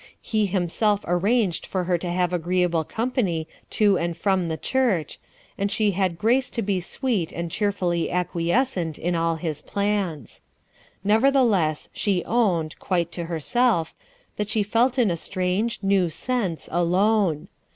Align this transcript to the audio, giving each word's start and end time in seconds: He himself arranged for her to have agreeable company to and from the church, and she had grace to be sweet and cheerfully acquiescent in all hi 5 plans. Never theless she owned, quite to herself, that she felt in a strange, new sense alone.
He 0.23 0.47
himself 0.47 1.05
arranged 1.07 1.67
for 1.67 1.83
her 1.83 1.95
to 1.99 2.09
have 2.09 2.33
agreeable 2.33 2.83
company 2.83 3.47
to 3.69 3.99
and 3.99 4.17
from 4.17 4.47
the 4.47 4.57
church, 4.57 5.19
and 5.59 5.71
she 5.71 5.91
had 5.91 6.17
grace 6.17 6.49
to 6.49 6.63
be 6.63 6.81
sweet 6.81 7.31
and 7.31 7.51
cheerfully 7.51 8.09
acquiescent 8.09 8.97
in 8.97 9.13
all 9.13 9.35
hi 9.35 9.53
5 9.53 9.67
plans. 9.67 10.41
Never 11.03 11.31
theless 11.31 11.89
she 11.93 12.25
owned, 12.25 12.79
quite 12.79 13.11
to 13.11 13.25
herself, 13.25 13.93
that 14.37 14.49
she 14.49 14.63
felt 14.63 14.97
in 14.97 15.11
a 15.11 15.15
strange, 15.17 15.77
new 15.83 16.09
sense 16.09 16.67
alone. 16.71 17.47